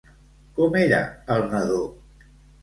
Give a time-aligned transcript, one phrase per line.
[0.59, 1.01] Com era
[1.35, 1.79] el nadó?